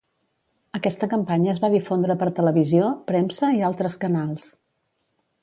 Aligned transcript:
Aquesta 0.77 1.09
campanya 1.11 1.51
es 1.53 1.59
va 1.65 1.69
difondre 1.73 2.15
per 2.23 2.31
televisió, 2.41 2.89
premsa 3.13 3.53
i 3.59 3.63
altres 3.69 4.01
canals. 4.07 4.51